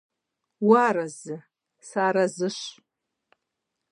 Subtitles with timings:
[0.69, 1.35] -Уарэзы?-
[1.87, 2.59] Сыарэзыщ,-.